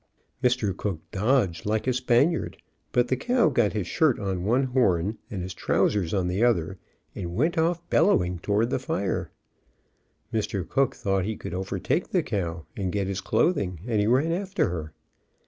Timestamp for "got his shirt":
3.49-4.17